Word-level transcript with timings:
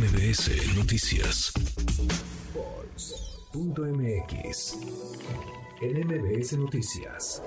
MBS 0.00 0.48
Noticias. 0.78 1.52
MX. 3.52 4.78
En 5.82 6.06
MBS 6.06 6.56
Noticias. 6.56 7.42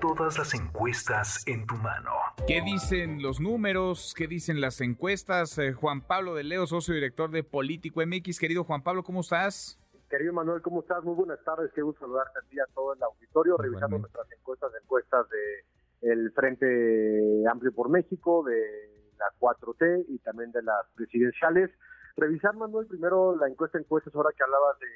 Todas 0.00 0.38
las 0.38 0.54
encuestas 0.54 1.46
en 1.46 1.66
tu 1.66 1.74
mano. 1.74 2.12
¿Qué 2.46 2.62
dicen 2.62 3.20
los 3.20 3.40
números? 3.40 4.14
¿Qué 4.16 4.26
dicen 4.26 4.62
las 4.62 4.80
encuestas? 4.80 5.58
Eh, 5.58 5.74
Juan 5.74 6.00
Pablo 6.00 6.34
de 6.34 6.44
Leo, 6.44 6.66
socio 6.66 6.94
director 6.94 7.30
de 7.30 7.44
Político 7.44 8.00
MX. 8.00 8.38
Querido 8.40 8.64
Juan 8.64 8.82
Pablo, 8.82 9.02
¿cómo 9.02 9.20
estás? 9.20 9.78
Querido 10.08 10.32
Manuel, 10.32 10.62
¿cómo 10.62 10.80
estás? 10.80 11.04
Muy 11.04 11.14
buenas 11.14 11.44
tardes. 11.44 11.70
Qué 11.74 11.82
gusto 11.82 12.06
saludarte 12.06 12.38
a 12.38 12.48
ti 12.48 12.58
a 12.58 12.64
todo 12.74 12.94
el 12.94 13.02
auditorio, 13.02 13.58
revisando 13.58 13.98
nuestras 13.98 14.26
encuestas, 14.32 14.72
encuestas 14.82 15.26
de 15.28 16.10
el 16.10 16.32
Frente 16.32 17.44
Amplio 17.50 17.72
por 17.74 17.90
México, 17.90 18.44
de 18.44 18.95
la 19.18 19.32
4T 19.38 20.06
y 20.08 20.18
también 20.18 20.52
de 20.52 20.62
las 20.62 20.86
presidenciales. 20.94 21.70
Revisar, 22.16 22.54
Manuel, 22.54 22.86
primero 22.86 23.36
la 23.36 23.48
encuesta 23.48 23.78
encuestas, 23.78 24.14
ahora 24.14 24.30
que 24.36 24.42
hablabas 24.42 24.78
de 24.78 24.86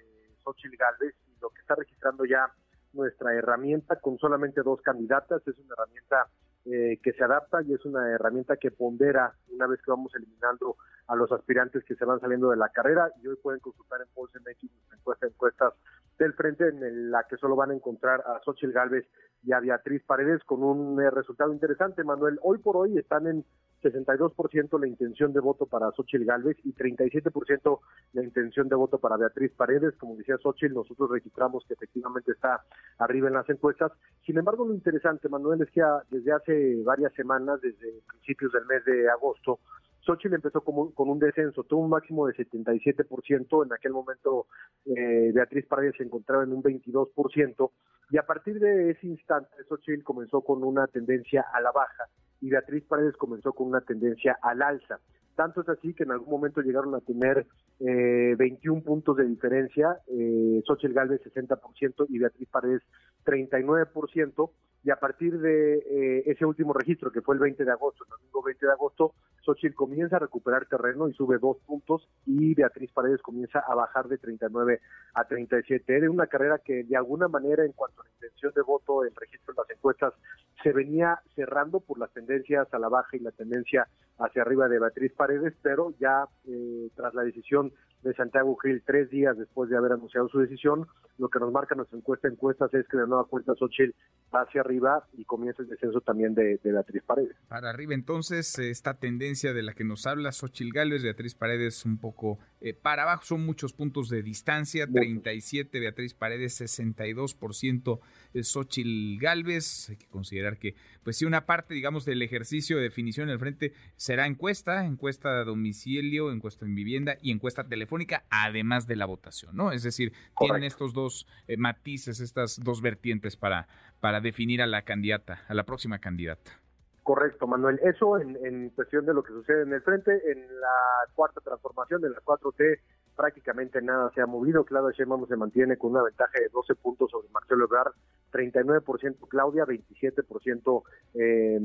Xochitl 0.43 0.77
Galvez 0.77 1.15
y 1.29 1.41
lo 1.41 1.51
que 1.51 1.61
está 1.61 1.75
registrando 1.75 2.25
ya 2.25 2.51
nuestra 2.93 3.35
herramienta 3.35 3.97
con 4.01 4.19
solamente 4.19 4.63
dos 4.63 4.81
candidatas. 4.83 5.47
Es 5.47 5.59
una 5.59 5.75
herramienta 5.75 6.27
eh, 6.67 6.99
que 7.03 7.13
se 7.13 7.25
adapta 7.25 7.63
y 7.63 7.73
es 7.73 7.85
una 7.85 8.11
herramienta 8.11 8.57
que 8.57 8.71
pondera 8.71 9.35
una 9.49 9.67
vez 9.67 9.81
que 9.83 9.91
vamos 9.91 10.15
eliminando 10.15 10.77
a 11.07 11.17
los 11.17 11.33
aspirantes 11.33 11.85
que 11.85 11.95
se 11.95 12.05
van 12.05 12.21
saliendo 12.21 12.51
de 12.51 12.57
la 12.57 12.69
carrera 12.69 13.11
y 13.23 13.27
hoy 13.27 13.37
pueden 13.43 13.61
consultar 13.61 14.01
en 14.01 14.09
Pulse 14.15 14.39
MX 14.39 14.71
encuesta 14.93 15.27
encuestas 15.27 15.73
del 16.21 16.35
frente 16.35 16.69
en 16.69 17.11
la 17.11 17.25
que 17.29 17.39
solo 17.39 17.57
van 17.57 17.71
a 17.71 17.75
encontrar 17.75 18.21
a 18.21 18.41
Xochitl 18.45 18.73
Galvez 18.73 19.07
y 19.43 19.53
a 19.53 19.61
Beatriz 19.61 20.03
Paredes 20.05 20.45
con 20.45 20.63
un 20.63 21.01
eh, 21.01 21.11
resultado 21.11 21.53
interesante, 21.53 22.05
Manuel. 22.05 22.39
Hoy 22.43 22.59
por 22.59 22.77
hoy 22.77 22.99
están 22.99 23.27
en 23.27 23.45
62% 23.83 24.79
la 24.79 24.87
intención 24.87 25.33
de 25.33 25.41
voto 25.41 25.65
para 25.65 25.91
Xochitl 25.93 26.27
Galvez 26.27 26.59
y 26.63 26.75
37% 26.75 27.81
la 28.13 28.23
intención 28.23 28.69
de 28.69 28.77
voto 28.77 28.99
para 28.99 29.17
Beatriz 29.17 29.53
Paredes. 29.57 29.97
Como 29.97 30.17
decía 30.17 30.37
Xochitl, 30.37 30.75
nosotros 30.75 31.11
registramos 31.11 31.65
que 31.67 31.73
efectivamente 31.73 32.33
está 32.33 32.65
arriba 32.99 33.29
en 33.29 33.35
las 33.35 33.49
encuestas. 33.49 33.91
Sin 34.27 34.37
embargo, 34.37 34.67
lo 34.67 34.75
interesante, 34.75 35.31
Manuel, 35.31 35.63
es 35.63 35.71
que 35.71 35.83
desde 36.11 36.33
hace 36.33 36.83
varias 36.85 37.15
semanas, 37.15 37.63
desde 37.63 38.03
principios 38.07 38.53
del 38.53 38.67
mes 38.67 38.85
de 38.85 39.09
agosto, 39.09 39.61
Xochitl 40.01 40.35
empezó 40.35 40.63
con 40.63 41.09
un, 41.09 41.19
descenso, 41.19 41.65
tuvo 41.65 41.83
un 41.83 41.91
máximo 41.91 42.27
de 42.27 42.35
77%, 42.35 43.65
en 43.65 43.73
aquel 43.73 43.93
momento 43.93 44.47
eh, 44.87 45.31
Beatriz 45.35 45.67
Paredes 45.67 45.95
se 45.97 46.05
encontraba 46.05 46.45
en 46.45 46.53
un 46.53 46.63
22%, 46.63 47.71
y 48.11 48.19
a 48.19 48.23
partir 48.23 48.59
de 48.59 48.91
ese 48.91 49.07
instante 49.07 49.51
Xochitl 49.69 50.03
comenzó 50.03 50.41
con 50.41 50.65
una 50.65 50.87
tendencia 50.87 51.45
a 51.53 51.61
la 51.61 51.71
baja 51.71 52.09
y 52.41 52.49
Beatriz 52.49 52.85
Paredes 52.85 53.17
comenzó 53.17 53.53
con 53.53 53.69
una 53.69 53.81
tendencia 53.83 54.39
al 54.43 54.63
alza. 54.63 54.99
Tanto 55.37 55.63
es 55.63 55.69
así 55.69 55.95
que 55.95 56.03
en 56.03 56.11
algún 56.11 56.31
momento 56.31 56.61
llegaron 56.61 56.95
a 56.95 57.01
tener 57.01 57.47
eh, 57.79 58.35
21 58.37 58.83
puntos 58.83 59.17
de 59.17 59.25
diferencia, 59.25 59.99
eh, 60.09 60.63
Xochitl 60.67 60.93
Galvez 60.93 61.23
60% 61.23 62.07
y 62.09 62.19
Beatriz 62.19 62.49
Paredes 62.51 62.83
39%, 63.25 64.51
y 64.83 64.91
a 64.91 64.97
partir 64.97 65.39
de 65.39 65.75
eh, 65.79 66.23
ese 66.27 66.45
último 66.45 66.73
registro, 66.73 67.13
que 67.13 67.21
fue 67.21 67.35
el 67.35 67.41
20 67.41 67.65
de 67.65 67.71
agosto, 67.71 68.05
el 68.05 68.11
domingo 68.11 68.43
20 68.43 68.67
de 68.67 68.73
agosto, 68.73 69.15
Xochitl 69.43 69.75
comienza 69.75 70.17
a 70.17 70.21
recuperar 70.21 70.67
terreno 70.67 71.09
y 71.09 71.15
sube 71.15 71.39
dos 71.39 71.59
puntos, 71.67 72.09
y 72.27 72.55
Beatriz 72.55 72.91
Paredes 72.93 73.23
comienza 73.23 73.61
a 73.61 73.75
bajar 73.75 74.09
de 74.09 74.19
39 74.19 74.81
a 75.15 75.25
37. 75.25 75.97
Era 75.97 76.11
una 76.11 76.27
carrera 76.27 76.59
que 76.59 76.85
de 76.85 76.97
alguna 76.97 77.29
manera, 77.29 77.65
en 77.65 77.73
cuanto 77.73 78.03
a 78.03 78.05
la 78.05 78.11
intención 78.11 78.53
de 78.55 78.63
voto, 78.63 79.05
el 79.05 79.15
registro 79.15 79.55
de 79.55 79.63
las 79.63 79.71
encuestas, 79.71 80.15
se 80.63 80.73
venía 80.73 81.21
cerrando 81.35 81.81
por 81.81 81.99
las 81.99 82.13
tendencias 82.13 82.73
a 82.73 82.79
la 82.79 82.89
baja 82.89 83.17
y 83.17 83.21
la 83.21 83.33
tendencia 83.33 83.89
hacia 84.19 84.43
arriba 84.43 84.69
de 84.69 84.79
Beatriz 84.79 85.13
Paredes, 85.13 85.55
pero 85.63 85.95
ya 85.99 86.27
eh, 86.47 86.91
tras 86.95 87.15
la 87.15 87.23
decisión 87.23 87.73
de 88.03 88.15
Santiago 88.15 88.57
Gil 88.57 88.83
tres 88.87 89.11
días 89.11 89.37
después 89.37 89.69
de 89.69 89.77
haber 89.77 89.93
anunciado 89.93 90.29
su 90.29 90.39
decisión. 90.39 90.87
Lo 91.19 91.29
que 91.29 91.39
nos 91.39 91.53
marca 91.53 91.75
nuestra 91.75 91.99
encuesta 91.99 92.29
encuestas 92.29 92.73
es 92.73 92.89
que 92.89 92.97
la 92.97 93.05
nueva 93.05 93.27
cuenta 93.27 93.55
Xochitl 93.55 93.95
va 94.35 94.43
hacia 94.43 94.63
arriba 94.63 95.07
y 95.13 95.25
comienza 95.25 95.63
el 95.63 95.69
descenso 95.69 96.01
también 96.01 96.35
de, 96.35 96.59
Beatriz 96.63 97.03
Paredes. 97.03 97.37
Para 97.49 97.69
arriba, 97.69 97.93
entonces, 97.95 98.59
esta 98.59 98.95
tendencia 98.95 99.53
de 99.53 99.63
la 99.63 99.75
que 99.75 99.85
nos 99.85 100.07
habla 100.07 100.33
Xochitl 100.33 100.73
Gálvez, 100.73 101.03
Beatriz 101.03 101.35
Paredes 101.35 101.85
un 101.85 101.99
poco 101.99 102.39
eh, 102.63 102.73
para 102.73 103.03
abajo, 103.03 103.25
son 103.25 103.45
muchos 103.45 103.75
puntos 103.75 104.09
de 104.09 104.23
distancia, 104.23 104.87
37 104.87 105.79
Beatriz 105.79 106.15
Paredes, 106.15 106.61
62% 106.61 108.01
Xochitl 108.43 109.19
Gálvez. 109.21 109.91
Hay 109.91 109.97
que 109.97 110.07
considerar 110.09 110.50
que, 110.59 110.75
pues 111.03 111.17
sí, 111.17 111.25
una 111.25 111.47
parte, 111.47 111.75
digamos, 111.75 112.05
del 112.05 112.23
ejercicio 112.23 112.77
de 112.77 112.85
definición 112.85 113.29
en 113.29 113.35
el 113.35 113.39
frente 113.39 113.73
será 113.97 114.27
encuesta, 114.27 114.85
encuesta 114.85 115.39
de 115.39 115.45
domicilio, 115.45 116.33
encuesta 116.33 116.65
en 116.65 116.75
vivienda 116.75 117.17
y 117.21 117.31
encuesta 117.31 117.65
telefónica 117.65 118.25
además 118.31 118.87
de 118.87 118.97
la 118.97 119.07
votación, 119.07 119.57
¿no? 119.57 119.73
Es 119.73 119.83
decir, 119.83 120.13
tienen 120.39 120.65
estos 120.65 120.93
dos 120.93 121.27
eh, 121.49 121.57
matices, 121.57 122.21
estas 122.21 122.59
dos 122.63 122.83
vertientes 122.83 123.37
para, 123.37 123.69
para 124.01 124.21
definir 124.21 124.63
a 124.63 124.67
la 124.67 124.83
candidata, 124.83 125.45
a 125.49 125.55
la 125.55 125.65
próxima 125.65 125.99
candidata. 125.99 126.61
Correcto, 127.03 127.47
Manuel. 127.47 127.81
Eso 127.83 128.19
en, 128.19 128.71
cuestión 128.71 129.05
de 129.07 129.15
lo 129.15 129.23
que 129.23 129.33
sucede 129.33 129.63
en 129.63 129.73
el 129.73 129.83
frente. 129.83 130.13
En 130.31 130.61
la 130.61 131.13
cuarta 131.15 131.41
transformación, 131.41 132.01
de 132.03 132.11
la 132.11 132.21
4T, 132.21 132.79
prácticamente 133.17 133.83
nada 133.83 134.13
se 134.15 134.21
ha 134.21 134.27
movido. 134.27 134.65
Claudia 134.65 134.97
Sheinbaum 134.97 135.27
se 135.27 135.37
mantiene 135.37 135.77
con 135.77 135.93
una 135.93 136.03
ventaja 136.03 136.39
de 136.39 136.49
12 136.51 136.75
puntos 136.77 137.11
sobre 137.11 137.29
Marcelo 137.31 137.65
Ebrard, 137.65 137.95
39% 138.31 139.29
Claudia, 139.29 139.65
27% 139.65 140.83
eh, 141.15 141.59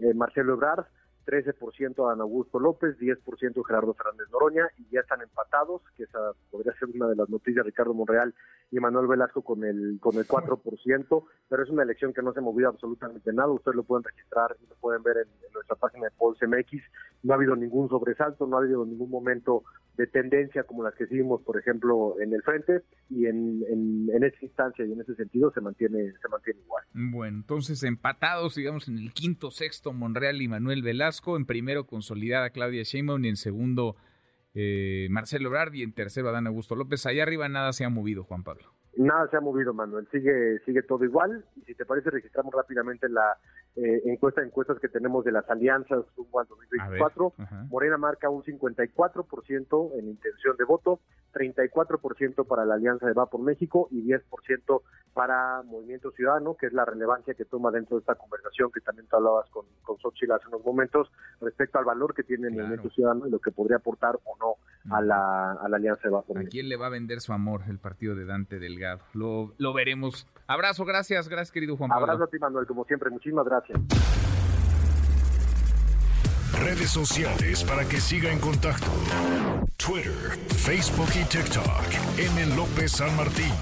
eh, 0.00 0.14
Marcelo 0.14 0.54
Ebrard. 0.54 0.86
13% 1.26 2.10
Ana 2.10 2.22
Augusto 2.22 2.58
López, 2.58 2.96
10% 2.98 3.62
Gerardo 3.66 3.92
Fernández 3.92 4.28
Noroña 4.32 4.66
y 4.78 4.88
ya 4.88 5.00
están 5.00 5.20
empatados, 5.20 5.82
que 5.94 6.04
esa 6.04 6.32
podría 6.50 6.72
ser 6.78 6.88
una 6.94 7.06
de 7.06 7.16
las 7.16 7.28
noticias, 7.28 7.66
Ricardo 7.66 7.92
Monreal 7.92 8.34
y 8.70 8.78
Manuel 8.80 9.06
Velasco 9.06 9.42
con 9.42 9.64
el 9.64 9.98
con 10.00 10.16
el 10.16 10.26
4%, 10.26 11.24
pero 11.48 11.62
es 11.62 11.70
una 11.70 11.82
elección 11.82 12.12
que 12.12 12.22
no 12.22 12.32
se 12.32 12.40
ha 12.40 12.42
movido 12.42 12.68
absolutamente 12.68 13.32
nada, 13.32 13.48
ustedes 13.48 13.76
lo 13.76 13.84
pueden 13.84 14.04
registrar 14.04 14.56
y 14.62 14.68
lo 14.68 14.74
pueden 14.76 15.02
ver 15.02 15.16
en, 15.18 15.28
nuestra 15.54 15.76
página 15.76 16.04
de 16.04 16.10
Pulse 16.12 16.46
MX, 16.46 16.82
no 17.24 17.32
ha 17.32 17.36
habido 17.36 17.56
ningún 17.56 17.88
sobresalto, 17.88 18.46
no 18.46 18.56
ha 18.56 18.60
habido 18.60 18.84
ningún 18.84 19.10
momento 19.10 19.64
de 19.96 20.06
tendencia 20.06 20.62
como 20.62 20.84
las 20.84 20.94
que 20.94 21.06
vimos, 21.06 21.42
por 21.42 21.58
ejemplo, 21.58 22.14
en 22.20 22.32
el 22.32 22.42
frente 22.42 22.82
y 23.10 23.26
en, 23.26 23.64
en, 23.68 24.08
en 24.14 24.22
esa 24.22 24.36
instancia 24.40 24.84
y 24.84 24.92
en 24.92 25.00
ese 25.00 25.16
sentido 25.16 25.50
se 25.50 25.60
mantiene 25.60 26.12
se 26.12 26.28
mantiene 26.28 26.60
igual. 26.60 26.84
Bueno, 26.92 27.38
entonces 27.38 27.82
empatados, 27.82 28.54
digamos, 28.54 28.88
en 28.88 28.98
el 28.98 29.12
quinto, 29.12 29.50
sexto 29.50 29.92
Monreal 29.92 30.40
y 30.40 30.48
Manuel 30.48 30.82
Velasco, 30.82 31.36
en 31.36 31.46
primero 31.46 31.86
consolidada 31.86 32.50
Claudia 32.50 32.82
Sheinbaum 32.84 33.24
y 33.24 33.28
en 33.28 33.36
segundo 33.36 33.96
eh, 34.54 35.08
Marcelo 35.10 35.48
Ebrard 35.48 35.74
y 35.74 35.82
en 35.82 35.92
tercero 35.92 36.28
Adán 36.28 36.46
Augusto 36.46 36.74
López. 36.74 37.06
Allá 37.06 37.22
arriba 37.22 37.48
nada 37.48 37.72
se 37.72 37.84
ha 37.84 37.88
movido, 37.88 38.24
Juan 38.24 38.44
Pablo. 38.44 38.72
Nada 38.96 39.28
se 39.30 39.36
ha 39.36 39.40
movido, 39.40 39.72
Manuel. 39.72 40.08
Sigue, 40.10 40.58
sigue 40.66 40.82
todo 40.82 41.04
igual. 41.04 41.44
Si 41.66 41.74
te 41.74 41.84
parece, 41.84 42.10
registramos 42.10 42.52
rápidamente 42.52 43.08
la 43.08 43.36
eh, 43.80 44.02
encuesta 44.06 44.42
encuestas 44.42 44.80
que 44.80 44.88
tenemos 44.88 45.24
de 45.24 45.30
las 45.30 45.48
alianzas 45.48 46.04
rumbo 46.16 46.40
al 46.40 46.48
2024. 46.48 47.32
Morena 47.70 47.96
marca 47.96 48.28
un 48.28 48.42
54% 48.42 49.90
en 49.98 50.08
intención 50.08 50.56
de 50.56 50.64
voto, 50.64 50.98
34% 51.32 52.44
para 52.46 52.64
la 52.64 52.74
Alianza 52.74 53.06
de 53.06 53.12
Va 53.12 53.26
por 53.26 53.40
México 53.40 53.86
y 53.92 54.02
10% 54.02 54.82
para 55.14 55.62
Movimiento 55.62 56.10
Ciudadano, 56.10 56.54
que 56.54 56.66
es 56.66 56.72
la 56.72 56.84
relevancia 56.84 57.34
que 57.34 57.44
toma 57.44 57.70
dentro 57.70 57.96
de 57.96 58.00
esta 58.00 58.16
conversación 58.16 58.72
que 58.72 58.80
también 58.80 59.06
tú 59.06 59.16
hablabas 59.16 59.48
con, 59.50 59.66
con 59.82 59.96
Xochitl 59.98 60.32
hace 60.32 60.48
unos 60.48 60.64
momentos 60.64 61.10
respecto 61.40 61.78
al 61.78 61.84
valor 61.84 62.14
que 62.14 62.24
tiene 62.24 62.48
el 62.48 62.54
Movimiento 62.54 62.90
Ciudadano 62.90 63.28
y 63.28 63.30
lo 63.30 63.38
que 63.38 63.52
podría 63.52 63.76
aportar 63.76 64.18
o 64.24 64.36
no 64.38 64.54
a 64.90 65.00
la, 65.00 65.52
a 65.52 65.68
la 65.68 65.76
Alianza 65.76 66.08
de 66.08 66.10
México. 66.10 66.38
¿A 66.38 66.44
quién 66.44 66.68
le 66.68 66.76
va 66.76 66.86
a 66.86 66.90
vender 66.90 67.20
su 67.20 67.32
amor 67.32 67.62
el 67.68 67.78
partido 67.78 68.14
de 68.14 68.24
Dante 68.24 68.58
Delgado? 68.58 69.00
Lo, 69.14 69.54
lo 69.58 69.72
veremos. 69.72 70.26
Abrazo, 70.46 70.84
gracias, 70.84 71.28
gracias 71.28 71.52
querido 71.52 71.76
Juan 71.76 71.90
Pablo. 71.90 72.04
Abrazo 72.04 72.24
a 72.24 72.26
ti 72.28 72.38
Manuel, 72.38 72.66
como 72.66 72.84
siempre, 72.84 73.10
muchísimas 73.10 73.44
gracias. 73.44 73.78
Redes 76.60 76.90
sociales 76.90 77.62
para 77.64 77.84
que 77.84 77.98
siga 78.00 78.32
en 78.32 78.40
contacto: 78.40 78.90
Twitter, 79.76 80.12
Facebook 80.48 81.10
y 81.14 81.24
TikTok. 81.24 82.18
M. 82.18 82.56
López 82.56 82.92
San 82.92 83.14
Martín. 83.16 83.52